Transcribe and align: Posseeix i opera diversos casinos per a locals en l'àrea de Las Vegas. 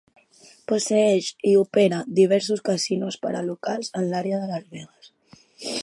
Posseeix 0.71 1.27
i 1.49 1.53
opera 1.65 1.99
diversos 2.21 2.65
casinos 2.71 3.19
per 3.27 3.35
a 3.41 3.45
locals 3.51 3.93
en 4.01 4.09
l'àrea 4.15 4.41
de 4.47 4.53
Las 4.55 4.67
Vegas. 4.77 5.15